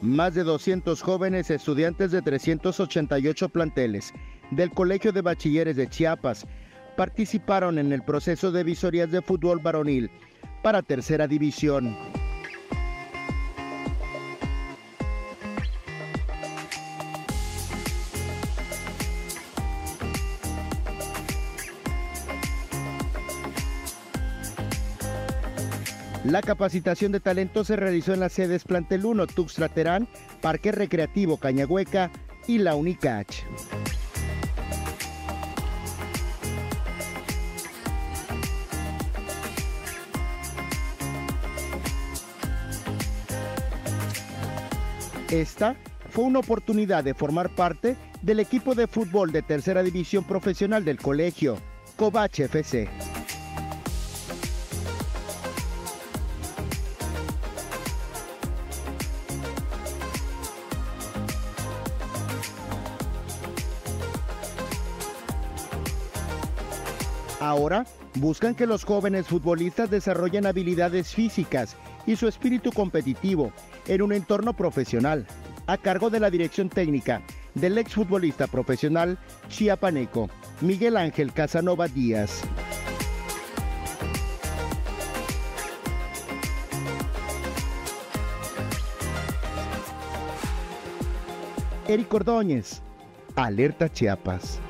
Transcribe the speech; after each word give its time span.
Más 0.00 0.34
de 0.34 0.44
200 0.44 1.02
jóvenes 1.02 1.50
estudiantes 1.50 2.10
de 2.10 2.22
388 2.22 3.50
planteles 3.50 4.14
del 4.50 4.70
Colegio 4.70 5.12
de 5.12 5.20
Bachilleres 5.20 5.76
de 5.76 5.88
Chiapas 5.88 6.46
participaron 6.96 7.78
en 7.78 7.92
el 7.92 8.02
proceso 8.02 8.50
de 8.50 8.64
visorías 8.64 9.10
de 9.10 9.20
fútbol 9.20 9.60
varonil 9.62 10.10
para 10.62 10.80
tercera 10.80 11.26
división. 11.26 11.94
La 26.24 26.42
capacitación 26.42 27.12
de 27.12 27.20
talento 27.20 27.64
se 27.64 27.76
realizó 27.76 28.12
en 28.12 28.20
las 28.20 28.32
sedes 28.32 28.64
Plantel 28.64 29.06
1, 29.06 29.26
Tuxtla 29.26 29.70
Terán, 29.70 30.06
Parque 30.42 30.70
Recreativo 30.70 31.38
Cañahueca 31.38 32.10
y 32.46 32.58
la 32.58 32.74
Unicach. 32.74 33.42
Esta 45.30 45.74
fue 46.10 46.24
una 46.24 46.40
oportunidad 46.40 47.02
de 47.02 47.14
formar 47.14 47.48
parte 47.54 47.96
del 48.20 48.40
equipo 48.40 48.74
de 48.74 48.86
fútbol 48.86 49.32
de 49.32 49.40
tercera 49.40 49.82
división 49.82 50.24
profesional 50.24 50.84
del 50.84 50.98
colegio, 50.98 51.56
Covach 51.96 52.40
FC. 52.40 52.90
Ahora 67.40 67.86
buscan 68.16 68.54
que 68.54 68.66
los 68.66 68.84
jóvenes 68.84 69.26
futbolistas 69.26 69.90
desarrollen 69.90 70.46
habilidades 70.46 71.14
físicas 71.14 71.74
y 72.06 72.16
su 72.16 72.28
espíritu 72.28 72.70
competitivo 72.70 73.50
en 73.88 74.02
un 74.02 74.12
entorno 74.12 74.52
profesional, 74.52 75.26
a 75.66 75.78
cargo 75.78 76.10
de 76.10 76.20
la 76.20 76.30
dirección 76.30 76.68
técnica 76.68 77.22
del 77.54 77.78
exfutbolista 77.78 78.46
profesional 78.46 79.18
chiapaneco, 79.48 80.28
Miguel 80.60 80.98
Ángel 80.98 81.32
Casanova 81.32 81.88
Díaz. 81.88 82.42
Eric 91.88 92.12
Ordóñez, 92.12 92.82
Alerta 93.34 93.90
Chiapas. 93.90 94.60